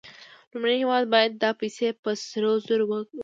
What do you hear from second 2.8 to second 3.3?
ورکړي